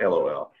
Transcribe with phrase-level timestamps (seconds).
[0.00, 0.52] LOL.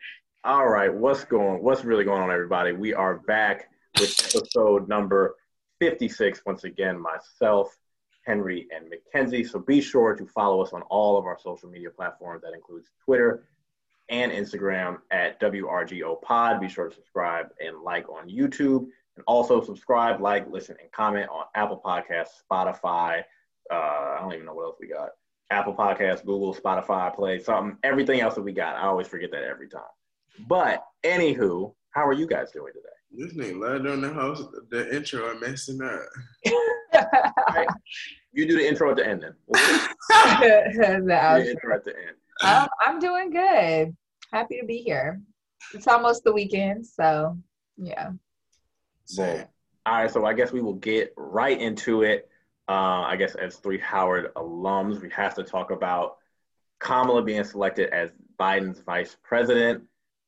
[0.44, 1.62] All right, what's going?
[1.64, 2.72] What's really going on, everybody?
[2.72, 5.34] We are back with episode number
[5.80, 6.42] fifty-six.
[6.46, 7.76] Once again, myself,
[8.24, 9.42] Henry, and Mackenzie.
[9.42, 12.42] So be sure to follow us on all of our social media platforms.
[12.42, 13.48] That includes Twitter
[14.08, 16.60] and Instagram at WRGO Pod.
[16.60, 21.28] Be sure to subscribe and like on YouTube, and also subscribe, like, listen, and comment
[21.30, 23.24] on Apple Podcasts, Spotify.
[23.68, 25.10] Uh, I don't even know what else we got.
[25.50, 28.76] Apple Podcasts, Google, Spotify, Play, something, everything else that we got.
[28.76, 29.82] I always forget that every time.
[30.48, 32.86] But anywho, how are you guys doing today?
[33.12, 36.00] This nigga love doing the host, the intro and messing up.
[37.54, 37.66] right.
[38.32, 39.34] You do the intro at the end then.
[39.48, 42.14] the intro at the end.
[42.44, 43.96] Um, I'm doing good.
[44.32, 45.20] Happy to be here.
[45.74, 47.36] It's almost the weekend, so
[47.76, 48.10] yeah.
[49.18, 49.50] Well,
[49.84, 52.29] all right, so I guess we will get right into it.
[52.70, 56.18] Uh, I guess as three Howard alums, we have to talk about
[56.78, 59.82] Kamala being selected as Biden's vice president.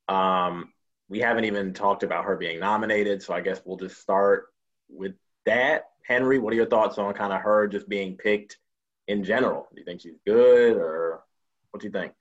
[0.08, 0.72] Um,
[1.08, 4.46] we haven't even talked about her being nominated, so I guess we'll just start
[4.88, 5.12] with
[5.46, 5.84] that.
[6.04, 8.58] Henry, what are your thoughts on kind of her just being picked
[9.06, 9.68] in general?
[9.72, 11.22] Do you think she's good, or
[11.70, 12.12] what do you think?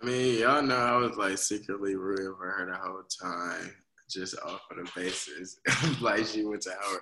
[0.00, 3.74] I mean, y'all know I was like secretly rooting for her the whole time,
[4.08, 5.58] just off of the basis
[6.00, 7.00] like she went to Howard.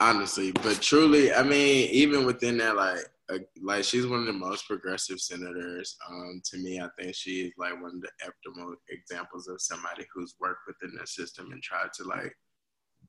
[0.00, 4.32] Honestly, but truly, I mean, even within that, like a, like she's one of the
[4.32, 5.96] most progressive senators.
[6.08, 10.36] Um, to me, I think she's like one of the optimal examples of somebody who's
[10.40, 12.32] worked within the system and tried to like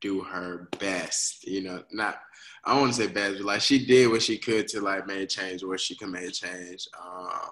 [0.01, 1.45] do her best.
[1.45, 2.17] You know, not
[2.65, 5.07] I don't want to say best, but like she did what she could to like
[5.07, 6.87] make change where she can make change.
[6.99, 7.51] Um,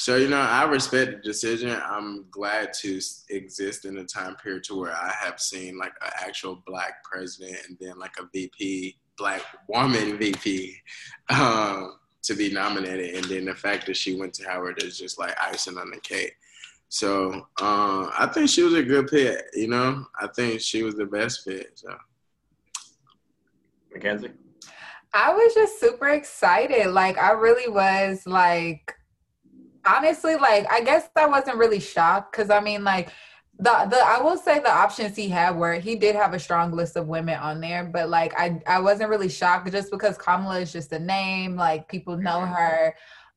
[0.00, 1.78] so you know, I respect the decision.
[1.84, 2.98] I'm glad to
[3.28, 7.58] exist in a time period to where I have seen like an actual black president
[7.68, 10.74] and then like a VP black woman VP
[11.28, 15.18] um, to be nominated, and then the fact that she went to Howard is just
[15.18, 16.32] like icing on the cake.
[16.88, 19.38] So uh, I think she was a good pick.
[19.52, 21.72] You know, I think she was the best fit.
[21.74, 21.94] So,
[23.92, 24.30] Mackenzie,
[25.12, 26.86] I was just super excited.
[26.86, 28.22] Like I really was.
[28.24, 28.96] Like
[29.86, 33.10] honestly, like I guess I wasn't really shocked because I mean, like
[33.58, 36.72] the the I will say the options he had were he did have a strong
[36.72, 40.60] list of women on there, but like I I wasn't really shocked just because Kamala
[40.60, 42.54] is just a name, like people know mm-hmm.
[42.54, 42.94] her.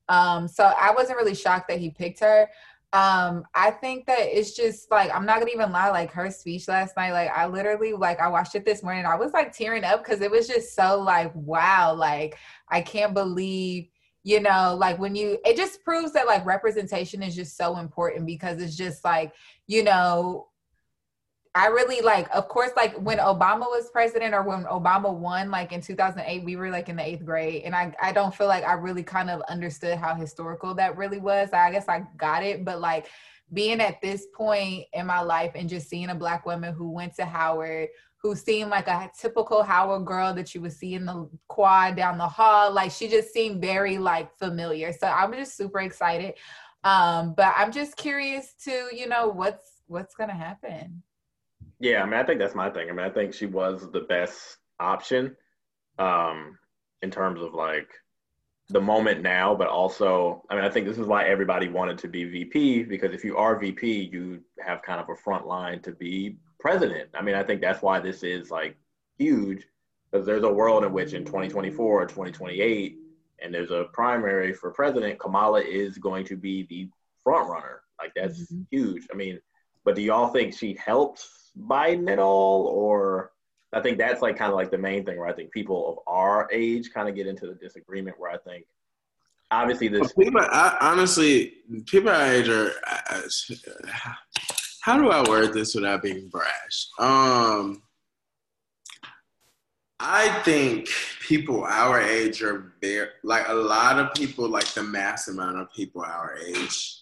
[0.08, 2.48] Um, so I wasn't really shocked that he picked her.
[2.92, 6.68] Um, I think that it's just like I'm not gonna even lie, like her speech
[6.68, 9.84] last night, like I literally like I watched it this morning, I was like tearing
[9.84, 12.38] up because it was just so like wow, like
[12.68, 13.88] I can't believe
[14.24, 18.26] you know like when you it just proves that like representation is just so important
[18.26, 19.32] because it's just like
[19.66, 20.48] you know
[21.56, 25.70] I really like, of course, like when Obama was president or when Obama won, like
[25.70, 27.62] in 2008, we were like in the eighth grade.
[27.64, 31.20] And I, I don't feel like I really kind of understood how historical that really
[31.20, 31.50] was.
[31.52, 33.06] I guess I got it, but like
[33.52, 37.14] being at this point in my life and just seeing a Black woman who went
[37.16, 37.88] to Howard,
[38.24, 42.16] who seemed like a typical Howard girl that you would see in the quad down
[42.16, 42.72] the hall.
[42.72, 44.94] Like she just seemed very like familiar.
[44.94, 46.32] So I'm just super excited.
[46.84, 51.02] Um, but I'm just curious to, you know, what's what's gonna happen.
[51.80, 52.88] Yeah, I mean, I think that's my thing.
[52.88, 55.36] I mean, I think she was the best option
[55.98, 56.58] um,
[57.02, 57.90] in terms of like
[58.68, 62.08] the moment now, but also, I mean, I think this is why everybody wanted to
[62.08, 65.92] be VP because if you are VP, you have kind of a front line to
[65.92, 67.10] be president.
[67.14, 68.76] I mean, I think that's why this is like
[69.18, 69.66] huge
[70.10, 72.96] because there's a world in which in 2024 or 2028,
[73.42, 76.88] and there's a primary for president, Kamala is going to be the
[77.22, 77.82] front runner.
[77.98, 78.62] Like that's mm-hmm.
[78.70, 79.06] huge.
[79.12, 79.40] I mean,
[79.84, 83.32] but do y'all think she helps Biden at all, or
[83.74, 85.98] I think that's like kind of like the main thing where I think people of
[86.06, 88.64] our age kind of get into the disagreement where I think
[89.50, 91.54] obviously this people I, honestly
[91.86, 92.72] people our age are
[94.84, 96.88] how do I word this without being brash?
[96.98, 97.82] Um,
[99.98, 100.90] I think
[101.26, 105.72] people our age are very like a lot of people, like the mass amount of
[105.74, 107.00] people our age,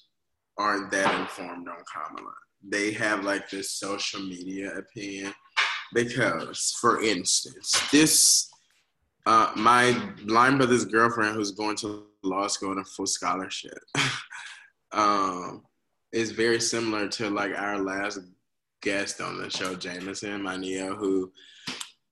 [0.58, 2.32] aren't that informed on Kamala.
[2.62, 5.34] They have like this social media opinion
[5.92, 8.48] because, for instance, this
[9.26, 13.78] uh, my blind brother's girlfriend who's going to law school on a full scholarship.
[14.92, 15.62] um,
[16.12, 18.20] is very similar to like our last
[18.82, 21.32] guest on the show, Jameson, my Neo, who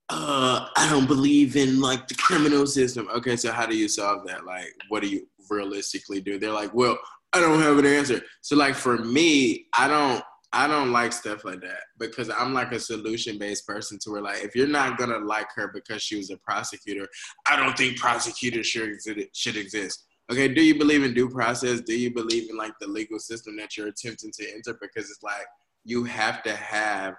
[0.08, 3.08] uh, I don't believe in like the criminal system.
[3.14, 4.44] Okay, so how do you solve that?
[4.44, 6.38] Like, what do you realistically do?
[6.38, 6.98] They're like, well,
[7.32, 8.20] I don't have an answer.
[8.40, 12.72] So like for me, I don't I don't like stuff like that because I'm like
[12.72, 16.16] a solution based person to where like if you're not gonna like her because she
[16.16, 17.06] was a prosecutor,
[17.46, 18.90] I don't think prosecutors should
[19.32, 20.06] should exist.
[20.30, 21.80] okay, do you believe in due process?
[21.80, 24.76] Do you believe in like the legal system that you're attempting to enter?
[24.80, 25.46] Because it's like
[25.84, 27.14] you have to have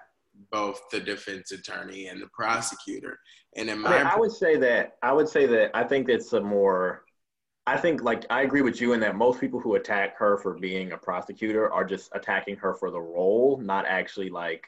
[0.50, 3.18] both the defense attorney and the prosecutor.
[3.56, 6.08] And in my, I, mean, I would say that I would say that I think
[6.08, 7.04] it's a more.
[7.66, 10.54] I think like I agree with you in that most people who attack her for
[10.54, 14.64] being a prosecutor are just attacking her for the role, not actually like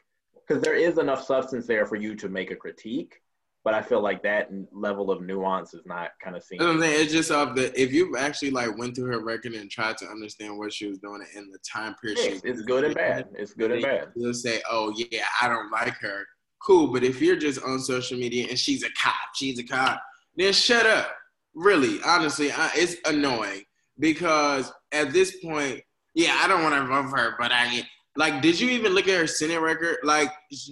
[0.46, 3.20] because there is enough substance there for you to make a critique
[3.64, 6.60] but I feel like that level of nuance is not kind of seen.
[6.60, 9.70] I'm saying it's just of the if you actually like went through her record and
[9.70, 12.18] tried to understand what she was doing in the time period.
[12.20, 13.28] Yes, it's good and bad.
[13.36, 14.08] It's good and bad.
[14.14, 16.26] You'll say, "Oh yeah, I don't like her."
[16.62, 20.00] Cool, but if you're just on social media and she's a cop, she's a cop,
[20.36, 21.14] then shut up.
[21.54, 23.62] Really, honestly, I, it's annoying
[23.98, 25.80] because at this point,
[26.14, 27.84] yeah, I don't want to vote for her, but I
[28.16, 30.30] like did you even look at her senate record like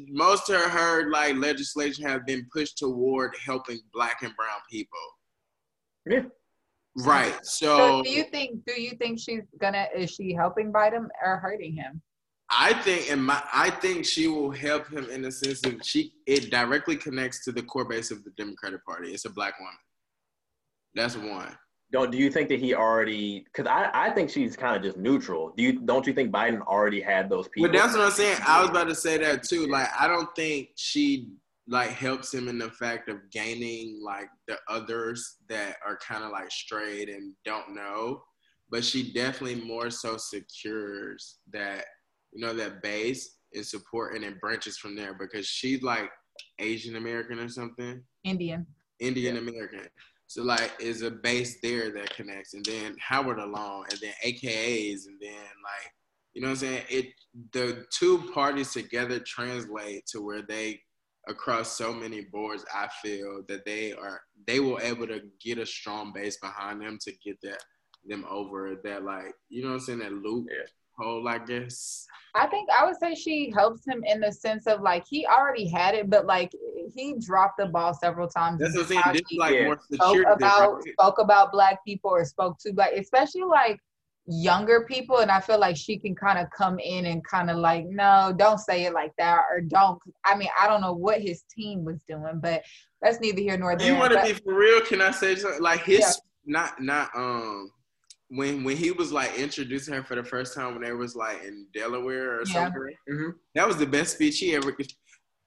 [0.08, 4.98] most of her like legislation have been pushed toward helping black and brown people
[6.06, 6.22] yeah
[6.98, 11.08] right so, so do you think do you think she's gonna is she helping biden
[11.24, 12.00] or hurting him
[12.54, 16.12] I think, and my, I think she will help him in the sense that she.
[16.26, 19.10] It directly connects to the core base of the Democratic Party.
[19.10, 19.72] It's a black woman.
[20.94, 21.56] That's one.
[21.92, 23.44] Don't do you think that he already?
[23.44, 25.52] Because I, I think she's kind of just neutral.
[25.56, 27.70] Do you don't you think Biden already had those people?
[27.70, 28.38] But that's what I'm saying.
[28.46, 29.66] I was about to say that too.
[29.66, 31.32] Like I don't think she
[31.68, 36.30] like helps him in the fact of gaining like the others that are kind of
[36.30, 38.22] like strayed and don't know.
[38.70, 41.84] But she definitely more so secures that
[42.32, 46.10] you know that base and support and it branches from there because she's like
[46.58, 48.02] Asian American or something.
[48.24, 48.66] Indian.
[48.98, 49.86] Indian American.
[50.32, 55.06] So like is a base there that connects, and then Howard alone, and then AKAs,
[55.06, 55.92] and then like
[56.32, 56.82] you know what I'm saying.
[56.88, 57.06] It
[57.52, 60.80] the two parties together translate to where they
[61.28, 62.64] across so many boards.
[62.74, 66.96] I feel that they are they will able to get a strong base behind them
[67.02, 67.62] to get that
[68.06, 70.46] them over that like you know what I'm saying that loop.
[70.50, 70.64] Yeah
[70.96, 72.06] hole, I guess.
[72.34, 75.68] I think I would say she helps him in the sense of like he already
[75.68, 76.52] had it, but like
[76.94, 78.60] he dropped the ball several times.
[78.60, 79.02] That's what I'm saying.
[79.12, 80.92] This like more spoke about right?
[80.92, 83.78] spoke about black people or spoke to black, especially like
[84.26, 87.58] younger people, and I feel like she can kind of come in and kind of
[87.58, 89.98] like, no, don't say it like that, or don't.
[90.24, 92.62] I mean, I don't know what his team was doing, but
[93.02, 93.92] that's neither here nor there.
[93.92, 94.80] You want to be for real?
[94.80, 95.60] Can I say something?
[95.60, 96.12] Like his yeah.
[96.46, 97.70] not not um
[98.34, 101.44] when when he was like introducing her for the first time when they was like
[101.44, 102.64] in Delaware or yeah.
[102.64, 102.94] something.
[103.10, 103.30] Mm-hmm.
[103.54, 104.74] That was the best speech he ever.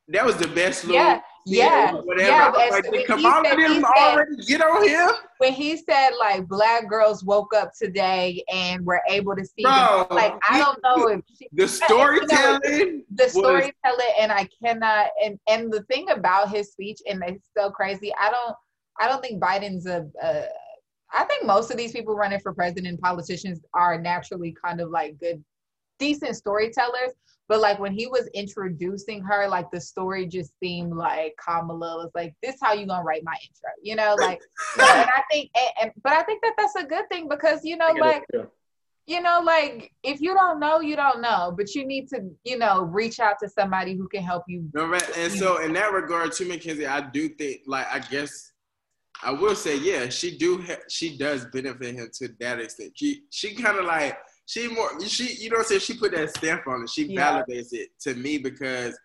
[0.09, 1.01] That was the best little.
[1.01, 2.29] Yeah, yeah, whatever.
[2.29, 5.09] Yeah, like, come on, said, didn't already get on him.
[5.39, 10.05] When he said like black girls woke up today and were able to see, Bro,
[10.07, 14.47] them, like I don't know if she, the storytelling, you know, the storytelling, and I
[14.63, 15.07] cannot.
[15.23, 18.13] And and the thing about his speech, and it's so crazy.
[18.19, 18.55] I don't.
[18.97, 20.45] I don't think Biden's a, a
[21.13, 25.19] I think most of these people running for president, politicians, are naturally kind of like
[25.19, 25.43] good,
[25.99, 27.11] decent storytellers.
[27.47, 32.11] But like when he was introducing her, like the story just seemed like Kamala was
[32.15, 34.41] like, "This how you gonna write my intro?" You know, like.
[34.79, 37.77] and I think, and, and, but I think that that's a good thing because you
[37.77, 38.23] know, like.
[38.33, 38.49] It,
[39.07, 42.57] You know, like if you don't know, you don't know, but you need to, you
[42.57, 44.67] know, reach out to somebody who can help you.
[44.73, 45.07] No, right.
[45.15, 48.51] And so, in that regard, too, Mackenzie, I do think, like, I guess
[49.23, 52.93] I will say, yeah, she do she does benefit him to that extent.
[52.95, 55.81] She she kind of like she more she you know what I'm saying.
[55.81, 56.89] She put that stamp on it.
[56.89, 57.43] She yeah.
[57.43, 58.97] validates it to me because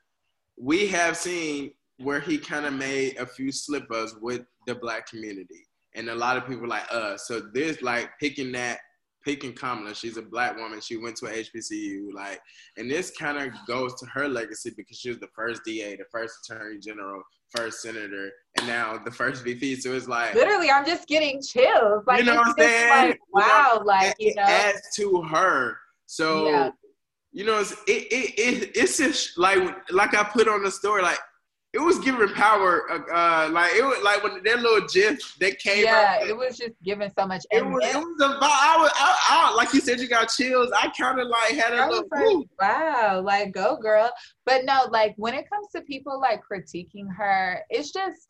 [0.58, 5.06] we have seen where he kind of made a few slip ups with the black
[5.06, 7.26] community, and a lot of people like us.
[7.26, 8.78] So this like picking that
[9.24, 9.94] picking Kamala.
[9.94, 10.80] She's a black woman.
[10.80, 12.12] She went to a HBCU.
[12.12, 12.40] Like,
[12.76, 16.04] and this kind of goes to her legacy because she was the first DA, the
[16.10, 17.22] first Attorney General,
[17.54, 19.76] first Senator, and now the first VP.
[19.76, 22.04] So it's like literally, I'm just getting chills.
[22.06, 23.08] Like, you know what I'm saying?
[23.08, 25.76] Like, wow, like you know, adds to her.
[26.06, 26.48] So.
[26.48, 26.70] Yeah.
[27.32, 29.60] You know, it's, it, it, it, it's just like
[29.92, 31.20] like I put on the story, like
[31.72, 32.90] it was giving power.
[32.90, 35.84] Uh, uh, like it was like when that little gif that came.
[35.84, 37.44] Yeah, out, it was just giving so much.
[37.50, 37.84] It was.
[37.84, 38.42] It was about.
[38.42, 38.90] I was.
[38.94, 40.70] I, I, like you said, you got chills.
[40.76, 42.08] I kind of like had a little.
[42.10, 44.10] Like, wow, like go girl.
[44.44, 48.28] But no, like when it comes to people like critiquing her, it's just.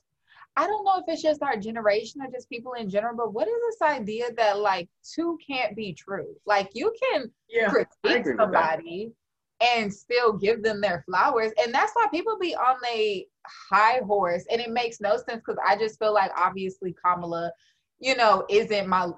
[0.56, 3.47] I don't know if it's just our generation or just people in general, but what
[3.47, 6.35] is this idea that like two can't be true?
[6.44, 9.12] Like you can yeah, critique somebody
[9.61, 11.52] and still give them their flowers.
[11.62, 14.44] And that's why people be on a high horse.
[14.50, 17.52] And it makes no sense because I just feel like obviously Kamala,
[17.99, 19.11] you know, isn't my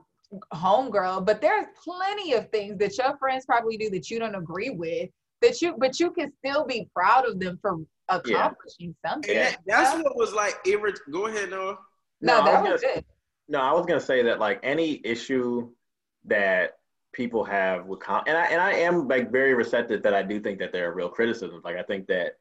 [0.54, 4.70] homegirl, but there's plenty of things that your friends probably do that you don't agree
[4.70, 5.10] with.
[5.40, 9.10] That you, but you can still be proud of them for accomplishing yeah.
[9.10, 9.36] something.
[9.36, 10.62] And that, that's what was like.
[10.64, 11.78] Irrit- Go ahead, Noah.
[12.20, 13.06] No, no that was just, it.
[13.48, 15.68] No, I was gonna say that like any issue
[16.26, 16.76] that
[17.12, 20.40] people have with com- and I and I am like very receptive that I do
[20.40, 21.64] think that there are real criticisms.
[21.64, 22.34] Like I think that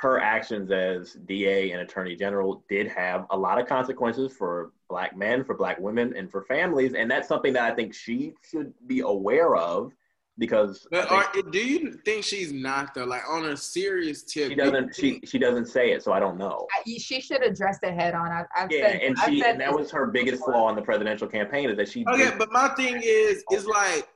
[0.00, 5.14] her actions as DA and Attorney General did have a lot of consequences for black
[5.14, 8.72] men, for black women, and for families, and that's something that I think she should
[8.86, 9.92] be aware of
[10.38, 10.86] because.
[10.90, 13.04] But are, do you think she's not though?
[13.04, 14.94] Like on a serious tip, she doesn't.
[14.94, 16.66] She she doesn't say it, so I don't know.
[16.86, 18.32] She should address it head on.
[18.32, 20.76] I, I've yeah, said, and I've she said and that was her biggest flaw in
[20.76, 22.06] the presidential campaign is that she.
[22.06, 24.08] Okay, but my thing is, is like,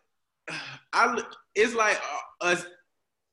[0.94, 1.22] I
[1.54, 2.00] it's like
[2.40, 2.66] uh, us.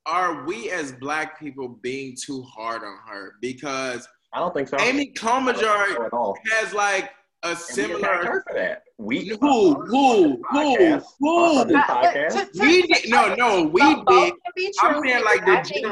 [0.05, 3.33] Are we as black people being too hard on her?
[3.41, 4.77] Because I don't think so.
[4.79, 7.11] Amy I Klobuchar so has like
[7.43, 8.07] a And similar.
[8.25, 8.83] her for that.
[8.97, 9.73] We Who?
[9.85, 10.41] Who?
[10.49, 11.01] Who?
[11.19, 11.65] Who?
[11.65, 12.29] this Uh, podcast.
[12.29, 13.63] to- to- We did no, no.
[13.63, 14.33] We But both did.
[14.43, 15.87] can be I'm saying, like, the I, think-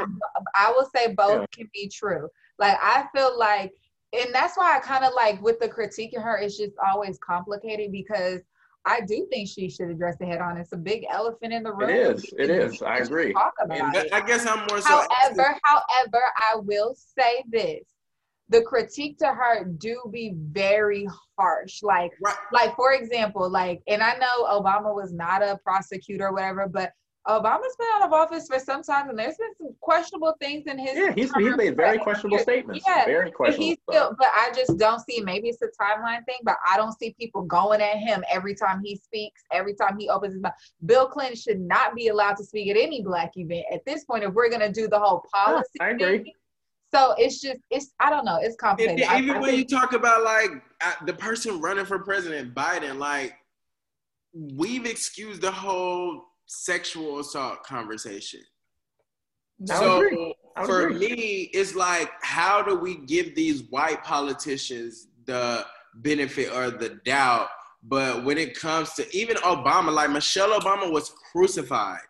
[0.54, 1.46] I will say both Yeah.
[1.52, 2.28] can be true.
[2.58, 3.72] Like I feel like,
[4.12, 7.18] and that's why I kind of like with the critique of her, it's just always
[7.18, 8.40] complicated because
[8.86, 10.56] I do think she should address it head on.
[10.56, 11.90] It's a big elephant in the room.
[11.90, 12.24] is.
[12.38, 12.76] It We is.
[12.78, 13.32] should I agree.
[13.32, 14.12] Talk about And it.
[14.12, 14.88] I guess I'm more so.
[15.10, 17.82] However, however, I will say this:
[18.48, 21.06] the critique to her do be very
[21.38, 21.82] harsh.
[21.82, 22.34] Like, Right.
[22.52, 26.92] like for example, like, and I know Obama was not a prosecutor or whatever, but
[27.28, 30.78] Obama's been out of office for some time, and there's been some questionable things in
[30.78, 30.96] his.
[30.96, 32.82] Yeah, he's, he's made very questionable statements.
[32.88, 33.66] Yeah, Very But questionable.
[33.68, 35.20] he's still, but I just don't see.
[35.20, 38.80] Maybe it's a timeline thing, but I don't see people going at him every time
[38.82, 40.54] he speaks, every time he opens his mouth.
[40.86, 44.24] Bill Clinton should not be allowed to speak at any black event at this point.
[44.24, 46.18] If we're gonna do the whole policy, I agree.
[46.22, 46.32] thing.
[46.92, 49.04] So it's just, it's I don't know, it's complicated.
[49.04, 50.50] then I- even I when you talk about like
[50.80, 53.34] uh, the person running for president, Biden, like
[54.32, 58.40] we've excused the whole sexual assault conversation.
[59.66, 60.34] So agree.
[60.56, 60.98] I would for agree.
[60.98, 65.64] me, it's like, how do we give these white politicians the
[65.94, 67.48] benefit or the doubt?
[67.84, 72.00] But when it comes to even Obama, like Michelle Obama was crucified.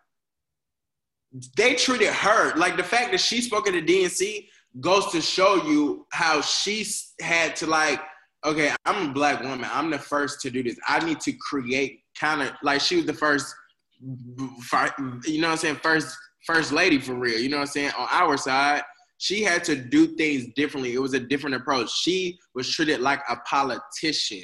[1.55, 4.47] They treated her like the fact that she spoke at the DNC
[4.79, 6.85] goes to show you how she
[7.21, 8.01] had to like,
[8.43, 9.69] okay, I'm a black woman.
[9.71, 10.77] I'm the first to do this.
[10.87, 13.55] I need to create kind of like she was the first, fi-
[14.01, 15.75] you know what I'm saying?
[15.77, 17.39] First, first lady for real.
[17.39, 17.91] You know what I'm saying?
[17.97, 18.83] On our side,
[19.17, 20.93] she had to do things differently.
[20.93, 21.91] It was a different approach.
[21.91, 24.43] She was treated like a politician.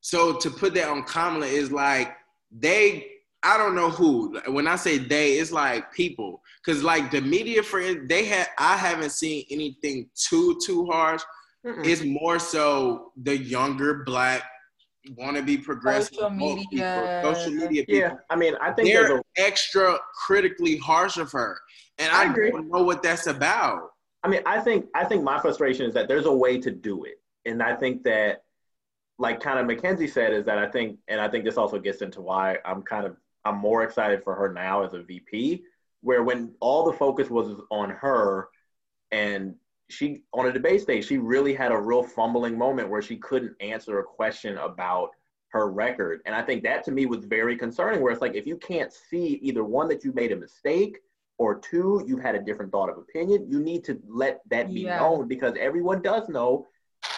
[0.00, 2.14] So to put that on Kamala is like
[2.50, 3.08] they.
[3.42, 4.40] I don't know who.
[4.48, 6.40] When I say they, it's like people.
[6.64, 8.48] Cause like the media friend, they had.
[8.58, 11.22] I haven't seen anything too too harsh.
[11.64, 11.84] Mm-mm.
[11.84, 14.44] It's more so the younger black
[15.16, 17.20] want to be progressive Social media.
[17.22, 18.00] people, social media people.
[18.00, 21.58] Yeah, I mean, I think They're a, extra critically harsh of her,
[21.98, 22.50] and I I, agree.
[22.50, 23.90] don't know what that's about.
[24.22, 27.04] I mean, I think I think my frustration is that there's a way to do
[27.04, 28.42] it, and I think that,
[29.18, 32.02] like kind of Mackenzie said, is that I think, and I think this also gets
[32.02, 35.62] into why I'm kind of I'm more excited for her now as a VP,
[36.00, 38.48] where when all the focus was on her,
[39.12, 39.54] and
[39.88, 43.54] she on a debate stage, she really had a real fumbling moment where she couldn't
[43.60, 45.10] answer a question about
[45.50, 48.02] her record, and I think that to me was very concerning.
[48.02, 50.98] Where it's like if you can't see either one that you made a mistake
[51.38, 54.82] or two, you've had a different thought of opinion, you need to let that be
[54.82, 54.98] Yeah.
[54.98, 56.66] known because everyone does know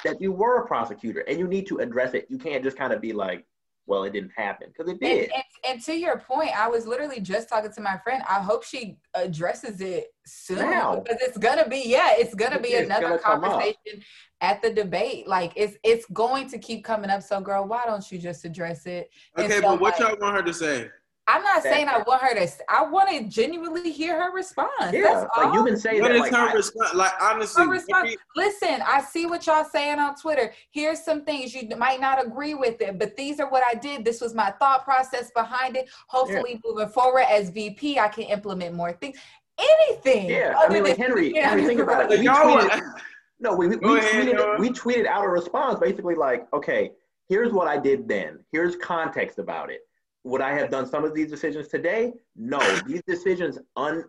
[0.05, 2.27] that you were a prosecutor and you need to address it.
[2.29, 3.47] You can't just kind of be like,
[3.89, 5.31] well, it didn't happen because it did.
[5.35, 8.23] and, and to your point, I was literally just talking to my friend.
[8.29, 11.01] I hope she addresses it soon Now.
[11.01, 14.05] because it's gonna be yeah, it's gonna be It's another gonna conversation
[14.43, 15.27] at the debate.
[15.27, 17.23] Like it's it's going to keep coming up.
[17.23, 19.11] So, girl, why don't you just address it?
[19.39, 20.91] Okay, so, but what like, y'all want her to say?
[21.29, 22.49] I'm not That- saying I want her to.
[22.71, 24.71] I want to genuinely hear her response.
[24.93, 25.55] yeah, That's like all.
[25.55, 26.15] you can say What that.
[26.17, 26.95] is Like, her I- response?
[26.95, 30.53] Like honestly, Her response- every- Listen, I see what y'all saying on Twitter.
[30.71, 34.05] Here's some things you might not agree with it, but these are what I did.
[34.07, 35.91] This was my thought process behind it.
[36.09, 39.19] Hopefully, moving forward as VP, I can implement more things.
[39.59, 40.31] Anything.
[40.31, 41.51] yeah, I other mean, like Henry, Yeah.
[41.51, 42.21] Henry, think about it.
[42.21, 42.93] We tweeted,
[43.41, 46.93] no, we, we, we ahead, tweeted, we tweeted out a response basically like, okay,
[47.29, 48.39] here's what I did then.
[48.53, 49.81] Here's context about it.
[50.25, 52.13] Would I have done some of these decisions today?
[52.37, 54.05] No, these decisions un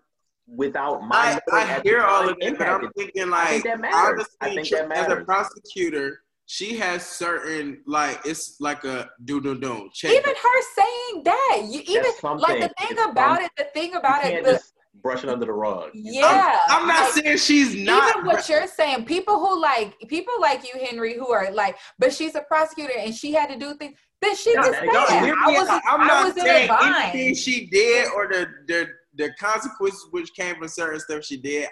[0.47, 3.47] without my I, knowing I hear all time of that, but I'm thinking I like
[3.49, 4.25] think that matters.
[4.41, 9.57] I think that as a prosecutor, she has certain like it's like a do do
[9.59, 10.11] do check.
[10.11, 13.65] even her saying that, you even That's like the thing It's about some- it, the
[13.73, 14.73] thing about it, can't the, just
[15.03, 15.91] brush it under the rug.
[15.93, 16.57] yeah.
[16.67, 18.09] I'm, I'm not like, saying she's not.
[18.15, 22.11] even what you're saying, people who like people like you, Henry, who are like, but
[22.11, 23.95] she's a prosecutor and she had to do things.
[24.21, 26.43] Then she No, just that- said, no, I, wasn't, I'm I not was in a
[26.45, 27.37] saying anything bind.
[27.37, 31.67] she did or the, the the consequences which came from certain stuff she did.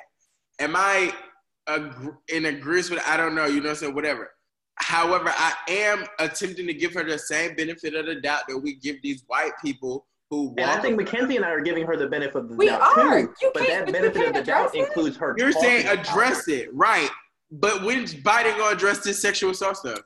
[0.60, 1.14] Am I
[1.68, 3.04] ag- in agreement with?
[3.08, 3.46] I don't know.
[3.46, 4.32] You know, what I'm saying whatever.
[4.76, 8.76] However, I am attempting to give her the same benefit of the doubt that we
[8.76, 10.54] give these white people who.
[10.58, 12.82] And I think Mackenzie and I are giving her the benefit of the We doubt
[12.98, 13.22] are.
[13.28, 13.34] too.
[13.42, 14.80] You but can't- that but benefit of can't the doubt it.
[14.88, 15.36] includes her.
[15.38, 17.10] You're saying talking address it, right?
[17.52, 20.00] But when's Biden gonna address this sexual assault stuff?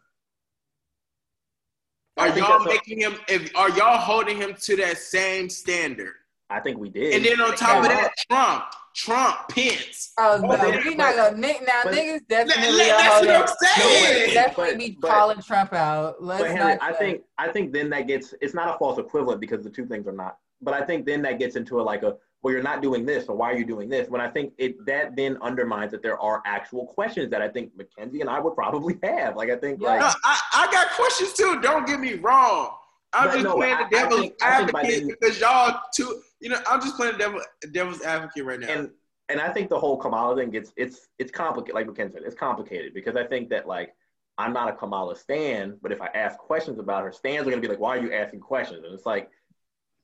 [2.18, 3.16] I Are y'all making him?
[3.28, 6.14] If, are y'all holding him to that same standard?
[6.50, 7.14] I think we did.
[7.14, 8.64] And then on top of that, Trump,
[8.94, 10.12] Trump, Pence.
[10.20, 11.82] Oh no, but- we not gonna nick now.
[11.86, 14.30] but- niggas definitely let- are that's what I'm saying.
[14.30, 16.22] niggas definitely But- be but- calling Trump out.
[16.22, 19.00] Let's But Henry, not I think I think then that gets it's not a false
[19.00, 20.38] equivalent because the two things are not.
[20.62, 23.26] But I think then that gets into a like a well you're not doing this
[23.26, 24.10] so why are you doing this?
[24.10, 27.72] When I think it that then undermines that there are actual questions that I think
[27.78, 29.36] Mackenzie and I would probably have.
[29.36, 29.98] Like I think Yeah.
[29.98, 31.60] No, like I, I got questions too.
[31.62, 32.72] Don't get me wrong.
[33.14, 35.80] I'm just no, playing I- the devil's think- I think by advocate then- because y'all
[35.96, 36.22] too.
[36.40, 38.68] You know, I'm just playing the devil, devil's advocate right now.
[38.70, 38.90] and
[39.30, 41.76] and I think the whole Kamala thing gets it's it's complicated.
[41.76, 43.94] Like Mackenzie said, it's complicated because I think that like
[44.38, 47.62] I'm not a Kamala stan, but if I ask questions about her, stans are gonna
[47.62, 48.84] be like, why are you asking questions?
[48.84, 49.30] And it's like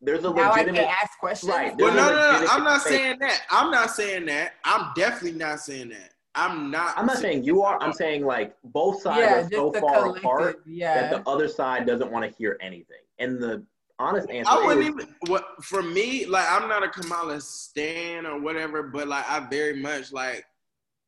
[0.01, 1.51] there's a now I legitimate can't ask questions.
[1.51, 1.75] Right.
[1.77, 2.48] well, no, no, no.
[2.50, 3.00] I'm not debate.
[3.00, 3.42] saying that.
[3.50, 4.54] I'm not saying that.
[4.63, 6.12] I'm definitely not saying that.
[6.36, 6.96] I'm not.
[6.98, 7.82] I'm not saying you are.
[7.82, 9.20] I'm saying like both sides
[9.51, 10.24] Yeah, are so far collective.
[10.24, 11.01] apart Yeah.
[11.10, 13.01] that the other side doesn't want to hear anything.
[13.18, 13.63] And the
[13.98, 15.16] honest answer I wouldn't is, even.
[15.25, 16.27] What for me?
[16.27, 20.46] Like, I'm not a Kamala stan or whatever, but like, I very much like,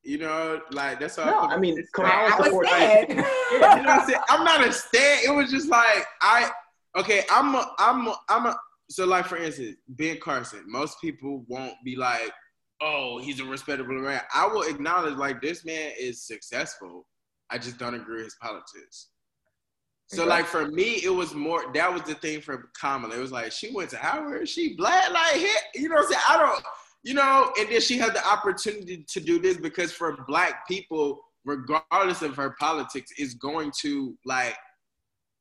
[0.01, 1.27] you know, like that's all.
[1.27, 1.39] no.
[1.41, 2.71] I mean, Kamala I was supports.
[2.71, 3.09] dead.
[3.09, 4.19] you know I'm saying?
[4.29, 5.19] I'm not a stan.
[5.27, 6.49] It was just like I.
[6.97, 7.53] Okay, I'm.
[7.53, 8.07] A, I'm.
[8.07, 8.57] A, I'm a.
[8.89, 10.63] So like for instance, Ben Carson.
[10.67, 12.31] Most people won't be like,
[12.81, 14.21] oh, he's a respectable man.
[14.33, 17.05] I will acknowledge like this man is successful.
[17.49, 19.09] I just don't agree with his politics.
[20.07, 20.29] So Okay.
[20.29, 21.71] like for me, it was more.
[21.73, 23.15] That was the thing for Kamala.
[23.15, 24.49] It was like she went to Howard.
[24.49, 25.61] She black like hit.
[25.75, 26.23] You know what I'm saying?
[26.29, 26.63] I don't.
[27.03, 31.21] You know, and then she had the opportunity to do this because for black people,
[31.45, 34.57] regardless of her politics, is going to like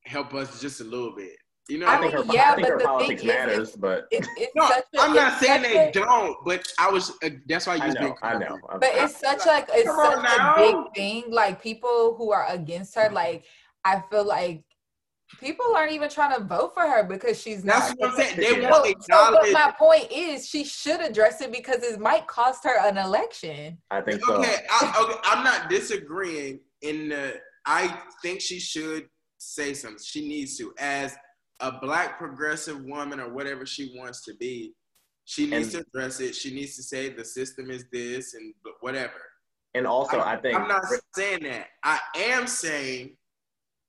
[0.05, 1.37] help us just a little bit.
[1.69, 3.31] You know, I I think her, mean, yeah, I think but her the politics thing
[3.31, 6.37] is, matters, but It, it's no, such a, I'm not it's saying they a- don't,
[6.47, 7.11] but I was.
[7.23, 8.61] Uh, that's why I I used know, I know.
[8.81, 11.25] But it's such like it's Come on such a big thing.
[11.31, 13.45] Like people who are against her, like
[13.85, 14.65] I feel like
[15.41, 17.99] people aren't even trying to vote for her because she's That's not.
[17.99, 18.37] what I'm saying.
[18.41, 18.71] They Yeah.
[18.71, 22.65] won't So, so, but my point is, she should address it because it might cost
[22.65, 23.77] her an election.
[23.91, 24.37] I think so.
[24.37, 26.61] Okay, I, okay, I'm not disagreeing.
[26.81, 29.99] In the, I think she should say something.
[30.03, 31.15] She needs to, as
[31.61, 34.75] a black progressive woman or whatever she wants to be.
[35.25, 36.35] She needs And- to address it.
[36.35, 39.13] She needs to say the system is this and whatever.
[39.75, 41.67] And also, I, think I'm not saying that.
[41.85, 43.17] I am saying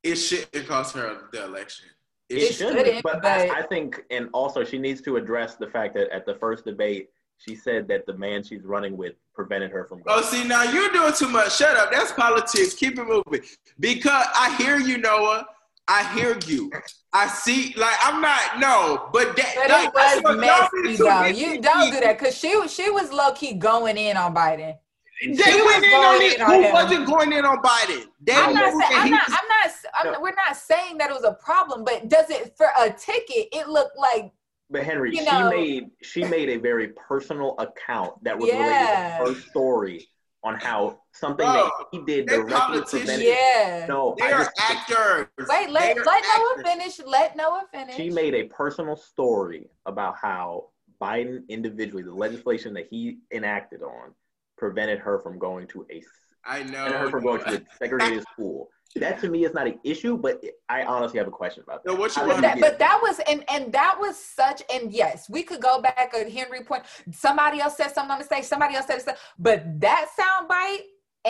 [0.04, 1.88] it shouldn't cost her the election.
[2.28, 2.86] it, It shouldn't.
[2.86, 6.10] shouldn't, But, but- I, I think, and also, she needs to address the fact that
[6.12, 10.02] at the first debate, she said that the man she's running with prevented her from
[10.08, 11.56] Oh, see, now you're doing too much.
[11.56, 11.90] Shut up.
[11.90, 12.74] That's politics.
[12.74, 13.48] Keep it moving.
[13.80, 15.46] Because I hear you, Noah.
[15.90, 16.72] I hear you.
[17.12, 17.74] I see.
[17.76, 18.60] Like I'm not.
[18.60, 19.54] No, but that.
[19.56, 21.24] But like, it was what messy though.
[21.24, 24.34] be- You don't do that because she was she was low key going in on
[24.36, 24.76] Biden.
[25.22, 26.36] They She went was in on it.
[26.36, 26.72] In on Who him.
[26.74, 28.04] wasn't going in on Biden?
[28.22, 29.72] They I'm not knew saying I'm not was- I'm not
[30.06, 30.22] I'm, No.
[30.22, 33.48] we're not saying that it was a problem, but does it for a ticket?
[33.52, 34.32] It looked like
[34.70, 39.18] But Henry, You she know- made she made a very personal account that was Yeah.
[39.18, 40.08] related to her story
[40.44, 42.90] on how something Bro, that he did directly politicians.
[43.02, 43.28] prevented.
[43.28, 43.86] yeah.
[43.90, 45.28] No, They are just- actors.
[45.50, 47.00] Wait, let They are let Noah finish.
[47.06, 47.96] Let Noah finish.
[47.96, 50.70] she made a personal story about how
[51.02, 54.14] Biden individually, the legislation that he enacted on,
[54.58, 56.02] prevented her from going to a
[56.46, 56.72] I know.
[56.86, 58.70] prevented her from going to a segregated school.
[58.96, 61.92] That to me is not an issue, but I honestly have a question about that.
[61.92, 64.92] So what you How But that, but that was and and that was such and
[64.92, 66.84] yes, we could go back at Henry point.
[67.12, 68.46] Somebody else said something on the stage.
[68.46, 70.82] Somebody else said something, but that soundbite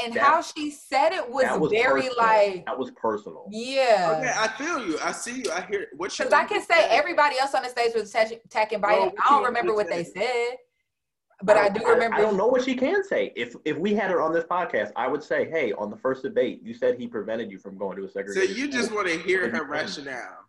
[0.01, 2.17] and That- how she said it was, was very personal.
[2.17, 3.45] like that was personal.
[3.51, 4.15] yeah.
[4.19, 4.97] Okay, I feel you.
[5.03, 5.51] I see you.
[5.51, 6.25] I hear what you.
[6.25, 9.13] Because I can say everybody else on the stage was attach- attacking Well, Biden.
[9.25, 10.57] I don't remember what what you they said,
[11.41, 12.17] but I, do remember.
[12.17, 13.31] I, don't know what she can say.
[13.35, 16.23] If if we had her on this podcast, I would say, hey, on the first
[16.23, 18.47] debate, you said he prevented you from going to a secretary.
[18.47, 18.73] So segregated.
[18.73, 20.48] you just want to hear her rationale.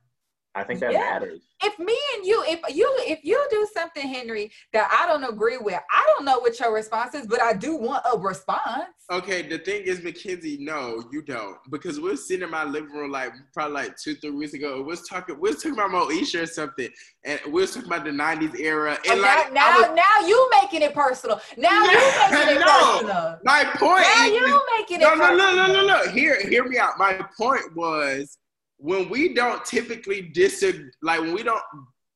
[0.55, 0.99] I think that Yeah.
[1.01, 1.43] matters.
[1.63, 5.59] If me and you, if you, if you do something, Henry, that I don't agree
[5.59, 8.87] with, I don't know what your response is, but I do want a response.
[9.13, 12.91] Okay, the thing is, Mackenzie, no, you don't, because we are sitting in my living
[12.91, 14.79] room like probably like two, three weeks ago.
[14.79, 16.89] We was talking, we was talking about Moesha or something,
[17.25, 18.99] and we was talking about the '90s era.
[19.05, 21.41] And And like, now, I now, was- now you making it personal.
[21.59, 22.93] Now you making it No.
[22.99, 23.39] personal.
[23.45, 26.09] my point Now is, you making it no, no, no, no, no, no.
[26.11, 26.99] Hear, hear me out.
[26.99, 28.39] My point was
[28.81, 31.63] when we don't typically disagree, like when we don't,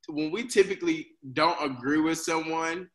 [0.09, 2.89] when we typically don't agree with someone,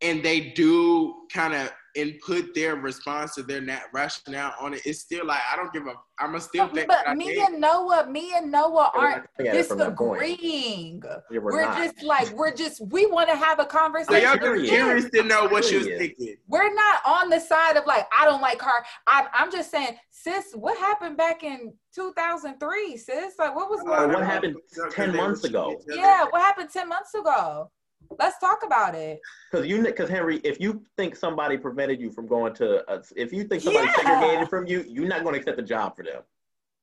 [0.00, 4.82] and they do kind of and put their response to their nat- rationale on it,
[4.84, 5.94] it's still like I don't give a.
[6.18, 6.88] I'm a still But, think.
[6.88, 9.78] but me think- and Noah, me and Noah We're not aren't coming at it from
[9.78, 10.20] that point.
[10.20, 11.02] disagreeing.
[11.30, 14.22] Yeah, we're We're just like we're just we want to have a so conversation.
[14.22, 16.36] y'all curious to know what she was thinking.
[16.46, 18.84] We're not on the side of like I don't like her.
[19.06, 23.34] I'm I'm just saying, sis, what happened back in 2003, sis?
[23.38, 24.56] Like what was Or what happened
[24.92, 25.80] 10 months ago?
[25.88, 27.70] Yeah, what happened 10 months ago?
[28.18, 29.20] Let's talk about it.
[29.50, 33.32] Because you, because Henry, if you think somebody prevented you from going to, a, if
[33.32, 33.94] you think somebody Yeah.
[33.96, 36.22] segregated from you, you're not going to accept the job for them.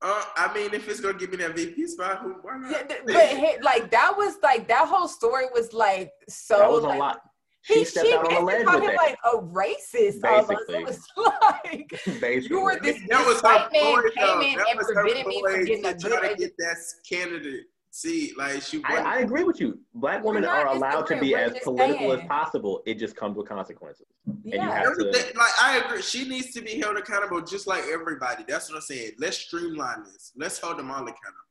[0.02, 2.70] Uh, I mean, if it's gonna give me that VP spot, who, why not?
[2.72, 6.70] Yeah, th- But hey, like that was like that whole story was like so that
[6.72, 7.20] was like, a lot.
[7.66, 8.96] He, She she out on the basically ledge with him that.
[8.96, 10.24] like a racist.
[10.24, 10.50] Almost.
[10.50, 10.76] Basically.
[10.76, 11.08] It was
[11.42, 11.90] like
[12.22, 12.56] Basically.
[12.58, 14.42] you were this, that this was white man came though.
[14.42, 16.78] in That and prevented me from getting a to good to get that
[17.10, 17.63] candidate
[17.97, 18.38] seat.
[18.38, 18.97] Like she I.
[18.97, 19.79] I agree with you.
[19.95, 21.33] Black women are allowed to be.
[21.33, 22.81] We're as just political as possible.
[22.86, 24.05] It just comes with consequences.
[24.25, 24.71] And you Yeah.
[24.71, 28.43] have to- Everything- like I agree, she needs to be held accountable just like everybody.
[28.47, 29.12] That's what I'm saying.
[29.17, 30.31] Let's streamline this.
[30.36, 31.45] Let's hold them all accountable.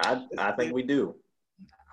[0.00, 1.14] I, I think we do.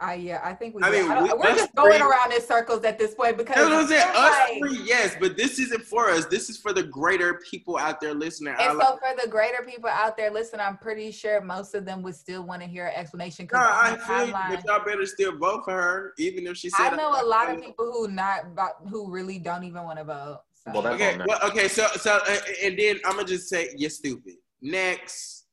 [0.04, 0.84] I yeah, I think we.
[0.84, 3.38] I I mean, don't- we- we're just going three- around in circles at this point
[3.38, 4.10] because That's what I'm saying.
[4.10, 6.26] Us like- three, yes, but this isn't for us.
[6.26, 8.54] This is for the greater people out there listening.
[8.60, 11.74] I And like- so for the greater people out there listening, I'm pretty sure most
[11.74, 13.48] of them would still want to hear an explanation.
[13.52, 16.94] Nah, I feel you, but y'all better still vote for her, even if she said.
[16.94, 18.46] I know a lot of people who not
[18.90, 20.42] who really don't even want to vote.
[20.66, 20.72] So.
[20.74, 23.90] Well, that's Okay, well, okay, so so uh, and then I'm gonna just say you're
[23.90, 24.36] stupid.
[24.62, 25.46] Next,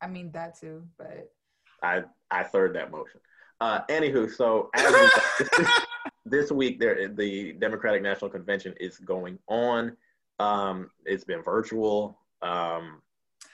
[0.00, 1.30] I mean that too, but
[1.82, 3.20] I I third that motion.
[3.60, 4.92] Uh, anywho, so as
[5.58, 5.64] we,
[6.26, 9.96] this week there the Democratic National Convention is going on.
[10.38, 12.18] Um, it's been virtual.
[12.42, 13.00] Um,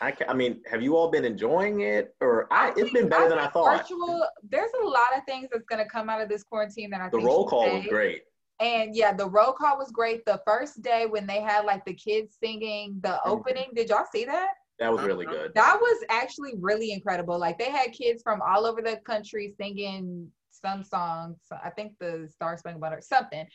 [0.00, 2.72] I I mean, have you all been enjoying it, or I?
[2.76, 3.78] It's been better than I thought.
[3.82, 7.04] Virtual, there's a lot of things that's gonna come out of this quarantine that I
[7.08, 8.22] The think roll call was great.
[8.58, 10.24] And yeah, the roll call was great.
[10.24, 13.30] The first day when they had like the kids singing the Mm-hmm.
[13.30, 14.50] opening, did y'all see that?
[14.82, 15.52] That was really good.
[15.54, 17.38] That was actually really incredible.
[17.38, 21.38] Like they had kids from all over the country singing some songs.
[21.64, 23.46] I think the Star Spangled Banner, something,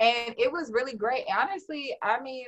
[0.00, 1.24] and it was really great.
[1.36, 2.46] Honestly, I mean,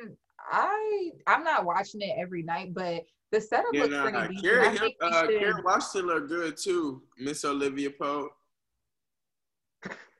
[0.51, 4.42] I I'm not watching it every night, but the setup you looks know, pretty decent.
[4.44, 7.03] Kerry, I think uh, should- Kerry Washington looked good too.
[7.18, 8.31] Miss Olivia Pope.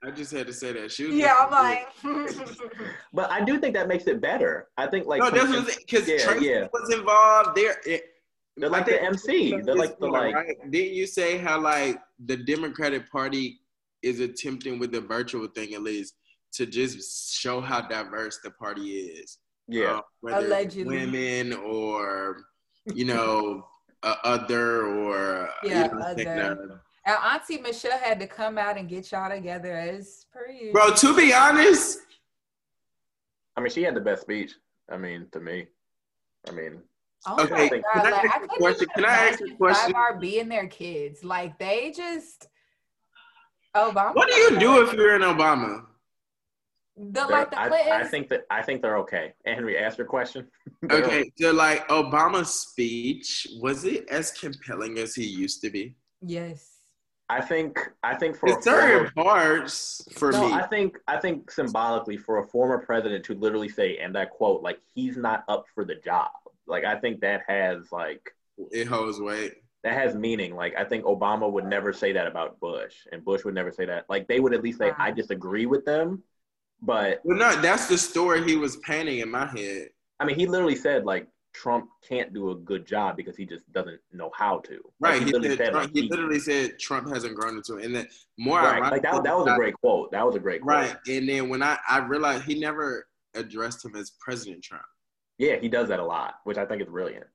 [0.05, 1.17] I just had to say that she was.
[1.17, 1.49] yeah, I'm
[2.03, 2.37] good.
[2.37, 2.69] like,
[3.13, 4.69] But I do think that makes it better.
[4.77, 6.69] I think like no, that's some- because yeah, Tracee yeah.
[6.73, 7.57] was involved.
[7.57, 8.03] There, it,
[8.57, 9.61] they're like the MC.
[9.65, 10.35] They're like the like.
[10.35, 10.57] Right?
[10.71, 13.61] Didn't you say how like the Democratic Party
[14.03, 16.15] is attempting with the virtual thing at least
[16.53, 19.39] to just show how diverse the party is?
[19.67, 20.97] Yeah, Uh, whether it's Allegedly.
[20.97, 22.39] women or
[22.95, 23.67] you know
[24.03, 26.83] uh, other or Yeah, you know, other.
[27.09, 30.73] Techno- Our Auntie Michelle had to come out and get y'all together as per usual.
[30.73, 31.99] Bro, to be honest,
[33.57, 34.53] I mean, she had the best speech.
[34.91, 35.67] I mean, to me,
[36.49, 36.83] I mean,
[37.27, 38.89] Oh Okay, my can God, I like, ask a question?
[38.95, 39.93] Can I ask you a imagine question?
[39.95, 41.25] 5R being their kids.
[41.25, 42.49] Like they just
[43.77, 44.15] Obama.
[44.15, 45.85] what do you do if you're in Obama?
[46.97, 49.33] the like the I, I think that I think they're okay.
[49.45, 50.49] Henry, ask your question.
[50.83, 55.95] They're Okay, so like Obama's speech, was it as compelling as he used to be?
[56.23, 56.78] yes.
[57.31, 60.55] I think I think for It's a former, certain parts for no, me.
[60.55, 64.63] I think I think symbolically for a former president to literally say, and I quote,
[64.63, 66.31] like he's not up for the job.
[66.67, 68.35] Like I think that has like
[68.73, 69.55] it holds weight.
[69.85, 70.55] that has meaning.
[70.57, 73.85] Like I think Obama would never say that about Bush, and Bush would never say
[73.87, 74.07] that.
[74.09, 76.23] Like they would at least say, I disagree with them.
[76.81, 79.89] But Well, no, that's the story he was painting in my head.
[80.21, 83.71] I mean, he literally said like Trump can't do a good job because he just
[83.73, 84.75] doesn't know how to.
[85.01, 85.23] Like, Right.
[85.23, 87.85] He, literally said, Trump, like, he he- literally said Trump hasn't grown into it.
[87.85, 88.07] And then
[88.39, 88.91] more right.
[88.91, 90.13] Like that, that was a great quote.
[90.13, 90.77] That was a great quote.
[90.77, 90.97] Right.
[91.09, 94.85] And then when I, I realized he never addressed him as President Trump.
[95.39, 97.27] Yeah, he does that a lot, which I think is brilliant.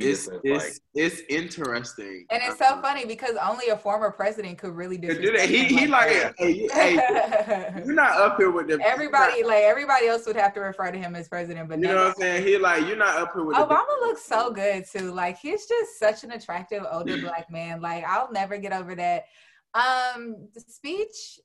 [0.00, 2.24] He It's, it's, like, it's interesting.
[2.30, 5.48] And it's so funny because only a former president could really To do that.
[5.48, 6.34] He, he like, that.
[6.38, 6.94] hey, you- hey,
[7.84, 8.80] you're not up here with them.
[8.82, 11.96] everybody like everybody else would have to refer to him as president, but You know
[11.96, 12.46] what I'm saying?
[12.46, 15.12] He like, you're not up here with the Obama looks so good too.
[15.12, 17.82] Like he's just such an attractive older black man.
[17.82, 19.24] Like I'll never get over that.
[19.74, 21.38] Um, the speech,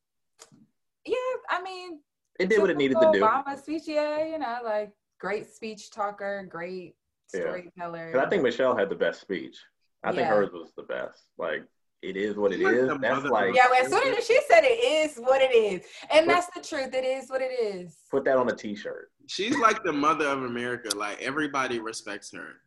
[1.05, 1.15] yeah.
[1.49, 1.99] I mean,
[2.39, 3.25] it did what it needed to typical do.
[3.25, 4.25] Obama speech, yeah.
[4.25, 7.04] You know, like great speech talker, great Yeah.
[7.27, 8.07] Storyteller.
[8.11, 9.57] Because I think Michelle had the best speech.
[10.03, 11.23] I think hers was the best.
[11.37, 11.63] Like
[12.01, 12.89] it is what it Like is.
[13.01, 13.67] That's like of- yeah.
[13.81, 16.93] As soon as she said it is what it is, and that's the truth.
[16.93, 17.97] It is what it is.
[18.11, 19.09] put that on a T-shirt.
[19.27, 20.95] She's like the mother of America.
[20.95, 22.57] Like everybody respects her.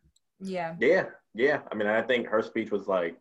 [0.41, 0.75] Yeah.
[0.79, 1.61] Yeah, yeah.
[1.71, 3.17] I mean, I think her speech was like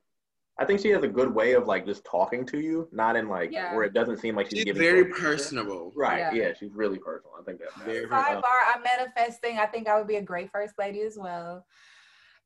[0.61, 3.29] I think she has a good way of like just talking to you, not in
[3.29, 3.75] like Yeah.
[3.75, 5.21] where it doesn't seem like she's, She's giving very you a lecture.
[5.23, 5.93] personable.
[5.95, 6.19] Right.
[6.19, 6.33] Yeah.
[6.33, 6.53] Yeah.
[6.59, 7.33] she's really personal.
[7.41, 8.43] I think that's Very Sidebar,
[8.75, 9.59] I'm manifesting.
[9.59, 11.65] I think I would be a great first lady as well.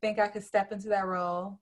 [0.03, 1.59] Think I could step into that role.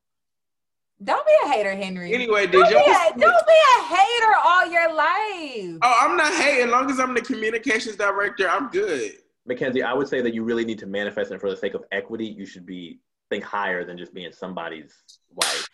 [1.03, 2.13] Don't be a hater, Henry.
[2.13, 2.81] Anyway, did don't, y'all?
[2.81, 5.79] a, don't be a hater all your life.
[5.83, 6.67] Oh, I'm not hating.
[6.67, 9.13] As long as I'm the communications director, I'm good.
[9.47, 11.85] Mackenzie, I would say that you really need to manifest and for the sake of
[11.93, 12.27] equity.
[12.27, 14.93] You should be think higher than just being somebody's
[15.35, 15.69] wife.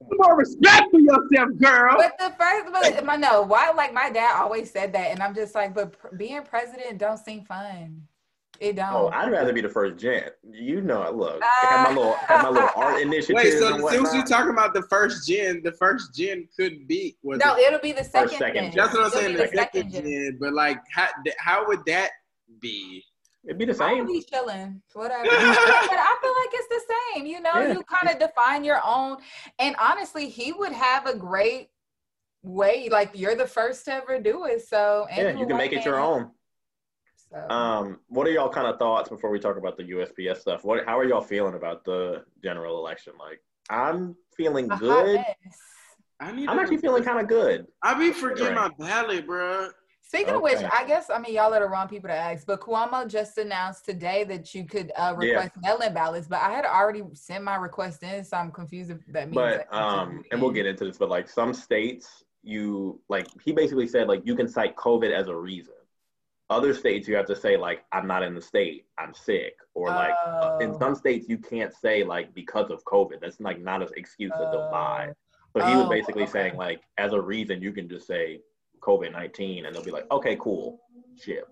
[0.00, 1.96] More respect for yourself, girl.
[1.96, 3.70] But the first, but my no, why?
[3.70, 7.16] Like my dad always said that, and I'm just like, but pr- being president don't
[7.18, 8.02] seem fun.
[8.60, 8.94] It oh, don't.
[8.94, 10.32] Oh, I'd rather be the first gent.
[10.50, 13.36] You know, look, have my little have my little art initiative.
[13.36, 14.14] Wait, so since whatnot.
[14.14, 17.80] you talking about the first gen, the first gen could be was no, it- it'll
[17.80, 18.36] be the second.
[18.38, 18.72] second gen.
[18.72, 18.76] gen.
[18.76, 19.36] that's what I'm It'll saying.
[19.36, 22.10] be The second gen, but like, how how would that
[22.60, 23.02] be?
[23.46, 23.86] It'd be the same.
[23.86, 23.98] I same.
[24.06, 25.22] would be chilling, whatever.
[25.24, 27.26] but I feel like it's the same.
[27.26, 27.72] You know, Yeah.
[27.74, 29.18] you kind of define your own.
[29.58, 31.68] And honestly, he would have a great
[32.42, 32.88] way.
[32.90, 35.84] Like you're the first to ever do it, so and Yeah, you're can make it
[35.84, 36.30] your own.
[37.30, 37.48] So.
[37.50, 40.64] Um, what are y'all kind of thoughts before we talk about the USPS stuff?
[40.64, 43.14] What how are y'all feeling about the general election?
[43.18, 45.24] Like, I'm feeling A good.
[46.18, 46.48] I need.
[46.48, 47.66] I'm actually feeling kind of good.
[47.82, 48.72] I be forgetting Right.
[48.78, 49.68] my ballot, bro.
[50.08, 52.60] Speaking of which, I guess I mean y'all are the wrong people to ask, but
[52.60, 55.30] Cuomo just announced today that you could uh, Yeah.
[55.30, 56.28] request mail-in ballots.
[56.28, 59.34] But I had already sent my request in, so I'm confused if that means.
[59.34, 63.50] But to um, and we'll get into this, but like some states, you like he
[63.52, 65.74] basically said like you can cite COVID as a reason.
[66.50, 69.88] Other states, you have to say like I'm not in the state, I'm sick, or
[69.88, 70.78] like uh, in Oh.
[70.78, 73.20] some states you can't say like because of COVID.
[73.20, 75.08] That's like not an excuse that they'll buy.
[75.10, 75.60] Oh.
[75.60, 76.30] So he was Oh, basically okay.
[76.32, 78.38] saying like as a reason you can just say
[78.80, 80.80] COVID nineteen, and they'll be like, okay, cool,
[81.20, 81.48] ship.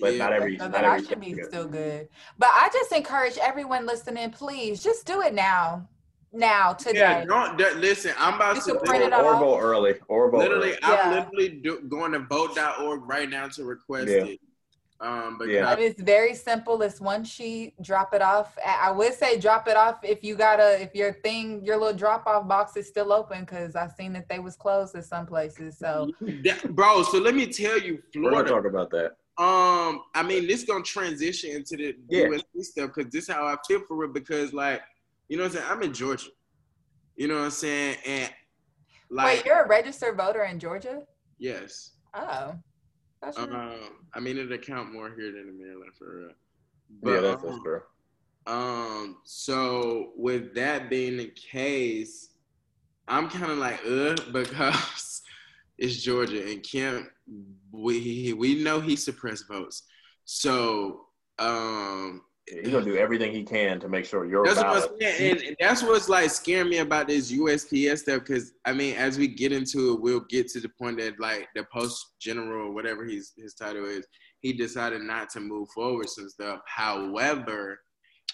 [0.00, 0.18] But Yeah.
[0.18, 1.46] not every, not then every I should be state.
[1.46, 2.08] still good.
[2.38, 5.88] But I just encourage everyone listening, please just do it now.
[6.32, 6.98] Now, today.
[6.98, 8.12] Yeah, don't d- listen.
[8.18, 10.68] I'm about You to can print it Or, or vote early, or vote literally.
[10.72, 10.78] early.
[10.82, 11.18] I'm Yeah.
[11.20, 14.24] literally do, going to vote.org right now to request Yeah.
[14.24, 14.40] it.
[15.00, 15.70] Um, but Yeah.
[15.70, 16.80] And it's very simple.
[16.82, 17.74] It's one sheet.
[17.82, 18.56] Drop it off.
[18.64, 21.96] I I would say drop it off if you gotta if your thing your little
[21.96, 25.26] drop off box is still open because I've seen that they was closed at some
[25.26, 25.76] places.
[25.78, 26.10] So
[26.44, 27.02] That- bro.
[27.02, 28.50] So let me tell you, We're gonna Florida.
[28.50, 29.16] talk about that.
[29.38, 32.28] Um, I mean, this gonna transition into the Yeah.
[32.28, 34.14] USPS stuff because this is how I feel for it.
[34.14, 34.80] Because like,
[35.28, 35.66] you know what I'm saying?
[35.70, 36.30] I'm in Georgia.
[37.16, 37.98] You know what I'm saying?
[38.06, 38.32] And
[39.10, 41.02] like, wait, you're a registered voter in Georgia?
[41.38, 41.92] yes.
[42.14, 42.54] Oh.
[43.22, 43.48] That's right.
[43.48, 43.80] Um,
[44.14, 47.14] I mean, it'll count more here than in Maryland for real.
[47.14, 47.82] yeah, that's, that's um, true.
[48.46, 52.30] Um, so with that being the case,
[53.08, 55.22] I'm kind of like, uh, because
[55.78, 57.08] it's Georgia and Kemp,
[57.72, 59.82] we we know he suppressed votes.
[60.24, 61.06] So,
[61.38, 65.02] um, He's gonna do everything he can to make sure your that's what.
[65.02, 68.20] And, and that's what's like scaring me about this USPS stuff.
[68.20, 71.48] Because I mean, as we get into it, we'll get to the point that like
[71.56, 74.06] the post general, or whatever his his title is,
[74.40, 76.60] he decided not to move forward some stuff.
[76.66, 77.80] However,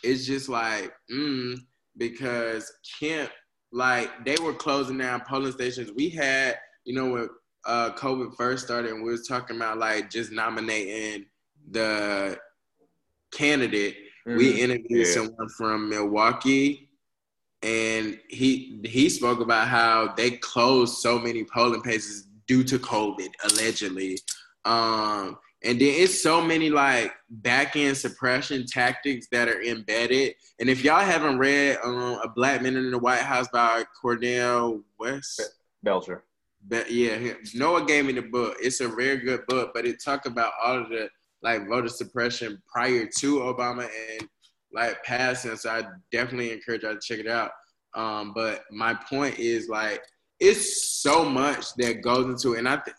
[0.03, 1.57] it's just like, mm,
[1.97, 2.71] because
[3.01, 3.31] Kemp,
[3.73, 5.91] like they were closing down polling stations.
[5.97, 7.29] We had, you know, when
[7.65, 11.27] uh, COVID first started, and we was talking about like just nominating
[11.71, 12.39] the
[13.33, 13.97] candidate.
[14.25, 14.59] We Mhm.
[14.59, 15.13] interviewed Yeah.
[15.15, 16.89] someone from Milwaukee,
[17.63, 23.29] and he he spoke about how they closed so many polling places due to COVID,
[23.45, 24.19] allegedly.
[24.65, 30.35] Um, and then it's so many like back end suppression tactics that are embedded.
[30.59, 34.83] And if y'all haven't read um, a Black Man in the White House by Cornell
[34.99, 35.41] West,
[35.83, 36.25] Belcher.
[36.69, 38.57] but yeah, Noah gave me the book.
[38.61, 41.09] It's a very good book, but it talk about all of the
[41.43, 44.29] like voter suppression prior to Obama and
[44.73, 45.57] like passing.
[45.57, 47.51] So I definitely encourage y'all to check it out.
[47.95, 50.03] Um, but my point is like
[50.41, 52.97] it's so much that goes into it, and I think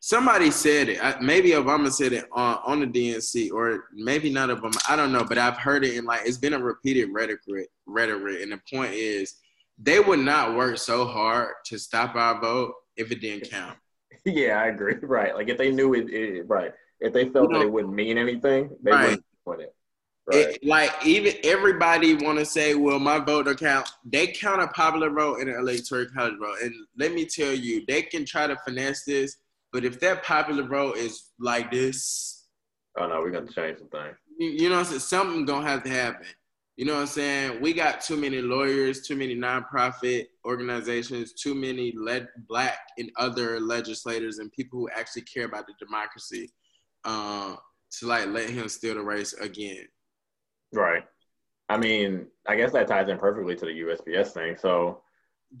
[0.00, 1.02] somebody said it.
[1.02, 4.78] I, maybe Obama said it on on the DNC, or maybe not Obama.
[4.88, 7.68] I don't know, but I've heard it, and like it's been a repeated rhetoric.
[7.86, 9.36] Rhetoric, and the point is
[9.78, 13.76] they would not work so hard to stop our vote if it didn't count.
[14.24, 14.96] Yeah, I agree.
[15.02, 15.36] Right.
[15.36, 16.72] Like if they knew it, it right.
[17.00, 19.04] If they felt You know- that it wouldn't mean anything, they Right.
[19.04, 19.72] wouldn't put it.
[20.26, 20.38] Right.
[20.38, 24.66] It, like even everybody want to say, "Well, my vote don't count." They count a
[24.68, 28.48] popular vote and an electoral college vote, and let me tell you, they can try
[28.48, 29.36] to finesse this,
[29.72, 32.48] but if that popular vote is like this,
[32.98, 34.16] oh no, we're gonna change some things.
[34.38, 35.00] you, you know, what I'm saying?
[35.00, 36.26] something gonna have to happen.
[36.76, 37.60] You know what I'm saying?
[37.62, 43.60] We got too many lawyers, too many nonprofit organizations, too many led black and other
[43.60, 46.50] legislators and people who actually care about the democracy
[47.06, 47.56] uh,
[47.92, 49.86] to like let him steal the race again.
[50.74, 51.04] Right.
[51.68, 54.56] I mean, I guess that ties in perfectly to the USPS thing.
[54.56, 55.00] So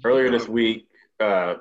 [0.04, 0.88] Earlier this week,
[1.20, 1.54] uh,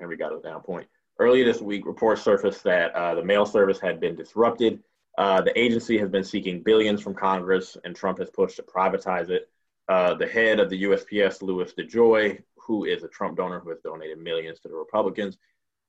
[0.00, 0.86] Henry got it down point.
[1.18, 4.82] Earlier this week, reports surfaced that uh, the mail service had been disrupted.
[5.16, 9.30] Uh, the agency has been seeking billions from Congress, and Trump has pushed to privatize
[9.30, 9.48] it.
[9.88, 13.78] Uh, the head of the USPS, Louis DeJoy, who is a Trump donor who has
[13.80, 15.36] donated millions to the Republicans,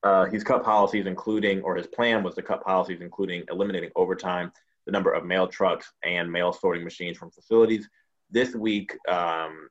[0.05, 4.51] uh, he's cut policies, including, or his plan was to cut policies, including eliminating overtime,
[4.85, 7.89] the number of mail trucks, and mail sorting machines from facilities.
[8.29, 9.67] This week, um,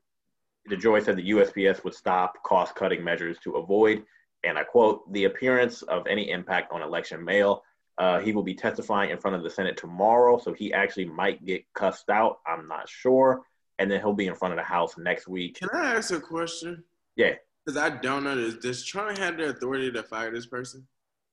[0.69, 4.03] DeJoy said the USPS would stop cost cutting measures to avoid,
[4.43, 7.63] and I quote, the appearance of any impact on election mail.
[7.97, 11.45] Uh, he will be testifying in front of the Senate tomorrow, so he actually might
[11.47, 12.41] get cussed out.
[12.45, 13.43] I'm not sure.
[13.79, 15.61] And then he'll be in front of the House next week.
[15.61, 16.83] Can I ask a question?
[17.15, 17.35] Yeah.
[17.65, 18.57] Because I don't know this.
[18.57, 20.87] Does Trump have the authority to fire this person?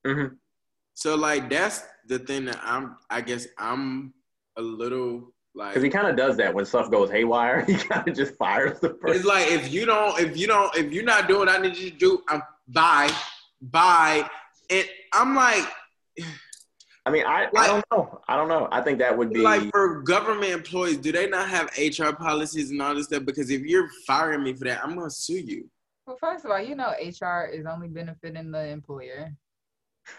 [0.05, 0.35] Mm-hmm.
[0.93, 2.97] So like that's the thing that I'm.
[3.09, 4.13] I guess I'm
[4.57, 7.65] a little like because he kind of does that when stuff goes haywire.
[7.67, 9.17] He kind of just fires the person.
[9.17, 11.75] It's like if you don't, if you don't, if you're not doing what I need
[11.77, 13.11] you to do, I'm bye,
[13.61, 14.29] bye,
[14.69, 15.65] and I'm like.
[17.03, 18.21] I mean, I, like, I don't know.
[18.27, 18.67] I don't know.
[18.71, 20.97] I think that would be like for government employees.
[20.97, 23.25] Do they not have HR policies and all this stuff?
[23.25, 25.67] Because if you're firing me for that, I'm gonna sue you.
[26.11, 29.33] Well, first of all, you know HR is only benefiting the employer.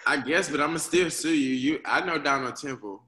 [0.07, 1.55] I guess, but I'm gonna still sue you.
[1.55, 3.03] You, I know Donald Temple.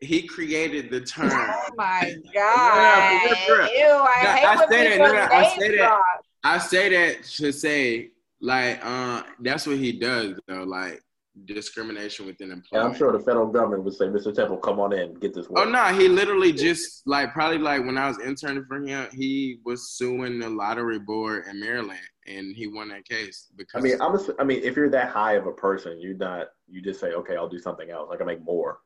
[0.00, 1.30] He created the term.
[1.32, 3.70] Oh my god!
[3.70, 4.98] Ew, I no, hate I when say that.
[4.98, 6.00] No, no, I say that.
[6.42, 10.64] I say that to say like uh, that's what he does though.
[10.64, 11.02] Like
[11.44, 12.66] discrimination within employment.
[12.72, 14.34] Yeah, I'm sure the federal government would say, "Mr.
[14.34, 17.84] Temple, come on in, get this work." Oh no, he literally just like probably like
[17.84, 22.56] when I was interning for him, he was suing the lottery board in Maryland, and
[22.56, 23.80] he won that case because.
[23.80, 24.14] I mean, I'm.
[24.14, 26.48] A, I mean, if you're that high of a person, you're not.
[26.68, 28.10] You just say, "Okay, I'll do something else.
[28.12, 28.78] I can make more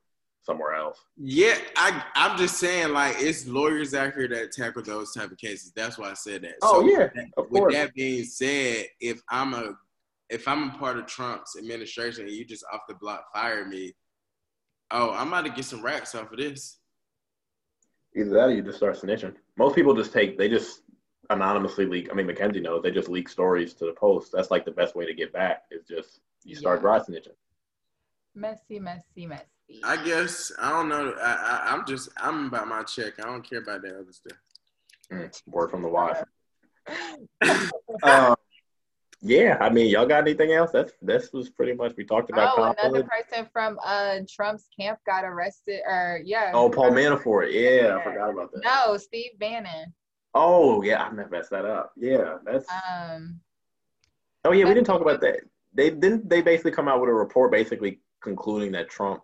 [0.43, 2.05] somewhere else." Yeah, I.
[2.17, 5.73] I'm just saying, like, it's lawyers out here that tackle those type of cases.
[5.77, 6.55] That's why I said that.
[6.63, 7.75] Oh so yeah, with of with course.
[7.75, 9.75] that being said, if I'm a
[10.31, 13.93] if I'm a part of Trump's administration and you just off the block fire me,
[14.91, 16.79] oh, I'm about to get some racks off of this.
[18.17, 19.35] Either that or you just start snitching.
[19.57, 20.83] Most people just take, they just
[21.31, 22.09] anonymously leak.
[22.11, 24.33] I mean, Mackenzie knows they just leak stories to the post.
[24.33, 26.83] That's like the best way to get back is just you start Yeah.
[26.83, 27.37] dry snitching.
[28.35, 29.81] Messy, messy, messy.
[29.85, 31.15] I guess I don't know.
[31.21, 33.15] I, I I'm just I'm about my check.
[33.21, 34.39] I don't care about that other stuff.
[35.13, 36.23] Mm, word from the wife.
[38.03, 38.35] um,
[39.23, 40.71] yeah, I mean, y'all got anything else?
[40.73, 42.55] That's this was pretty much we talked about.
[42.57, 46.53] Oh, another person from uh Trump's camp got arrested, or yeah.
[46.55, 47.53] Oh, Paul Manafort.
[47.53, 48.63] Yeah, I forgot about that.
[48.65, 49.95] No, Steve Bannon.
[50.33, 51.93] Oh, yeah, I messed that up.
[51.97, 52.67] Yeah, that's.
[52.71, 53.41] Um,
[54.45, 55.41] Oh yeah, we didn't talk about that.
[55.75, 56.29] They didn't.
[56.29, 59.23] They basically come out with a report, basically concluding that Trump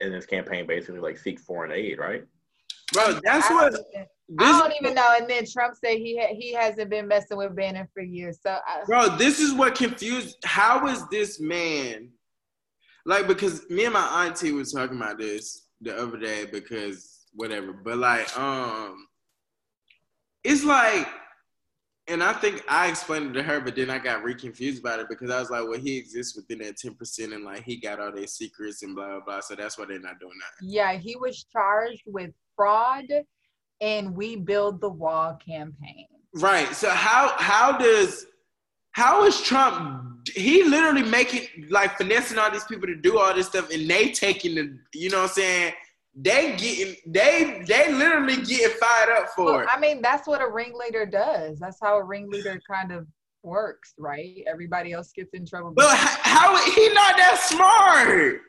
[0.00, 2.24] in his campaign basically like seek foreign aid, right?
[2.92, 3.74] Bro, that's I what
[4.38, 5.14] I don't even know.
[5.18, 8.38] And then Trump said he ha- he hasn't been messing with Bannon for years.
[8.42, 10.36] So I, bro, this is what confused.
[10.44, 12.10] How is this man
[13.04, 13.26] like?
[13.26, 17.72] Because me and my auntie was talking about this the other day because whatever.
[17.72, 19.06] But like, um,
[20.44, 21.08] it's like,
[22.06, 25.08] and I think I explained it to her, but then I got re-confused about it
[25.10, 28.00] because I was like, well, he exists within that ten percent, and like he got
[28.00, 29.40] all their secrets and blah blah blah.
[29.40, 30.66] So that's why they're not doing that.
[30.66, 33.06] yeah, he was charged with fraud
[33.80, 36.06] and we build the wall campaign.
[36.34, 36.74] Right.
[36.74, 38.26] So how how does
[38.92, 40.28] how is Trump?
[40.34, 44.10] He literally making like finessing all these people to do all this stuff, and they
[44.10, 45.72] taking the you know what I'm saying.
[46.20, 49.68] They getting they they literally getting fired up for Well, it.
[49.72, 51.60] I mean, that's what a ringleader does.
[51.60, 53.06] That's how a ringleader kind of
[53.44, 54.42] works, right?
[54.48, 55.72] Everybody else gets in trouble.
[55.76, 58.40] But h- how he not that smart?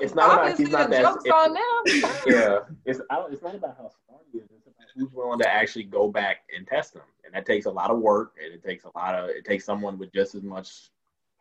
[0.00, 1.02] It's not about he's not the that.
[1.02, 2.20] joke's it- on them.
[2.26, 4.44] yeah, it's I don't, it's not about how smart he is.
[4.56, 7.70] It's about who's willing to actually go back and test them, and that takes a
[7.70, 10.42] lot of work, and it takes a lot of it takes someone with just as
[10.42, 10.90] much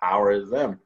[0.01, 0.79] power as them.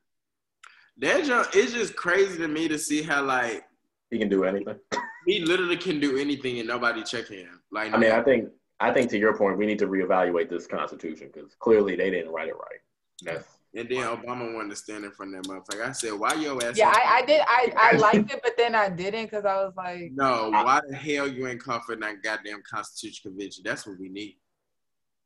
[0.97, 3.65] That junk, it's just crazy to me to see how like
[4.12, 4.80] He can do anything.
[5.25, 7.62] he literally can do anything and nobody checking him.
[7.71, 8.49] Like I mean, I think
[8.80, 12.32] I think to your point, we need to reevaluate this Constitution because clearly they didn't
[12.32, 12.80] write it right.
[13.23, 15.86] That's and then Obama wanted to stand in front of that motherfucker.
[15.86, 16.78] I said, why your ass?
[16.78, 17.42] Yeah, I, I did.
[17.46, 20.96] I, I liked it, but then I didn't because I was like, No, why the
[20.96, 23.63] hell you ain't for that goddamn Constitution Convention?
[23.65, 24.38] That's what we need.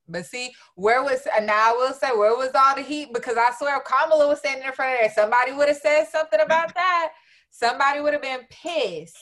[0.07, 3.09] but see, where was, and now I will say, where was all the heat?
[3.13, 6.05] Because I swear if Kamala was standing in front of there, somebody would have said
[6.07, 7.11] something about that.
[7.51, 9.17] Somebody would have been pissed.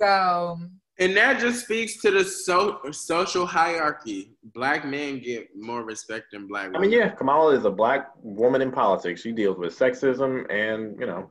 [0.00, 0.58] So,
[1.00, 4.32] And that just speaks to the so, social hierarchy.
[4.54, 6.76] Black men get more respect than black women.
[6.76, 9.22] I mean, yeah, Kamala is a black woman in politics.
[9.22, 11.30] She deals with sexism and you know,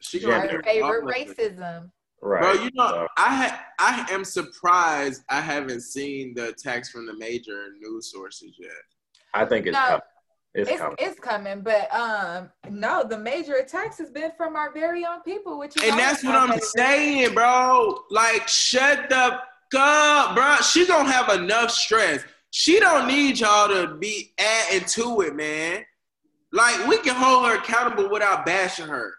[0.00, 1.90] she Yeah, my favorite racism.
[2.20, 2.42] Right.
[2.42, 7.06] Bro, you know, So, I ha- I am surprised I haven't seen the attacks from
[7.06, 8.70] the major news sources yet.
[9.32, 10.00] I think it's No, coming.
[10.56, 10.96] It's, It's, coming.
[10.98, 15.58] it's coming, but um, no, the major attacks has been from our very own people,
[15.58, 16.64] which And that's what I'm favorite.
[16.64, 17.98] saying, bro.
[18.10, 19.38] Like, shut the
[19.70, 20.56] fuck up, bro.
[20.56, 22.22] She don't have enough stress.
[22.50, 25.84] She don't need y'all to be adding to it, man.
[26.52, 29.12] Like, we can hold her accountable without bashing her.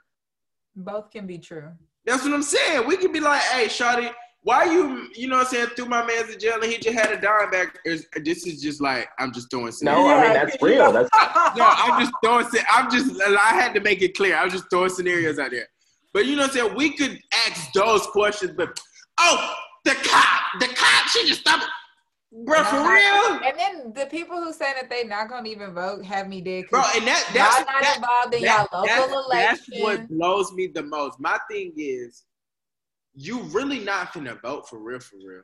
[0.75, 1.69] Both can be true.
[2.05, 2.87] That's what I'm saying.
[2.87, 4.11] We can be like, hey, Shawty,
[4.47, 6.97] why you, you know what I'm saying, threw my man to jail and he just
[6.97, 7.77] had a dime back.
[7.83, 10.93] Is- This is just like, I'm just throwing no, I mean that's real.
[10.93, 11.09] That's
[11.57, 12.45] no, I'm just throwing.
[12.45, 13.21] sce- I'm just.
[13.21, 14.37] I had to make it clear.
[14.37, 15.67] I was just throwing scenarios out there.
[16.13, 16.75] But you know what I'm saying?
[16.77, 18.79] We could ask those questions, but
[19.19, 21.65] oh, the cop, the cop, she just stopped.
[22.45, 26.05] Bro, for real, And then the people who say that they're not gonna even vote
[26.05, 26.65] have me dead.
[26.69, 26.81] bro.
[26.83, 30.07] 'cause And that y'all that's not that, involved in that- y'all that's, local that's what
[30.09, 31.19] blows me the most.
[31.19, 32.23] My thing is,
[33.19, 35.41] you really not finna vote for real, for real.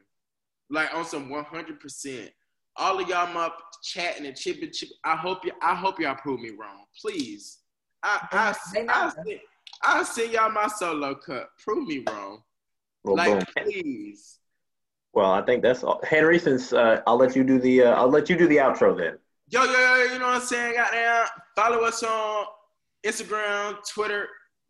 [0.69, 1.79] Like on some 100.
[1.79, 2.29] percent
[2.77, 4.89] All of y'all up chatting and chipping, chip.
[5.03, 5.51] I hope you.
[5.61, 7.59] I hope y'all prove me wrong, please.
[8.03, 9.15] I I They I not.
[9.15, 9.39] send,
[9.83, 11.49] I send y'all my solo cut.
[11.63, 12.43] Prove me wrong,
[13.03, 13.65] well, like boom.
[13.65, 14.39] please.
[15.13, 15.99] Well, I think that's all.
[16.03, 16.37] Henry.
[16.39, 19.17] Since uh, I'll let you do the uh, I'll let you do the outro then.
[19.49, 20.75] Yo, yo, yo, you know what I'm saying?
[20.75, 21.27] Goddamn.
[21.55, 22.45] Follow us on
[23.05, 24.27] Instagram, Twitter,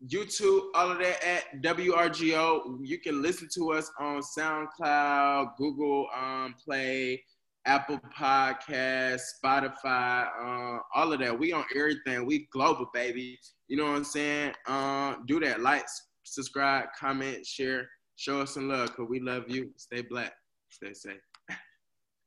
[0.08, 2.78] YouTube, all of that at WRGO.
[2.82, 7.24] You can listen to us on SoundCloud, Google um, Play,
[7.66, 11.38] Apple Podcast, Spotify, uh, all of that.
[11.38, 12.26] We on everything.
[12.26, 13.40] We global, baby.
[13.68, 14.54] You know what I'm saying?
[14.68, 15.62] Uh, do that.
[15.62, 15.86] Like,
[16.24, 17.88] subscribe, comment, share.
[18.16, 19.72] Show us some love because we love you.
[19.78, 20.34] Stay black.
[20.70, 21.22] Stay safe.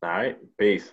[0.02, 0.36] All right.
[0.58, 0.92] Peace.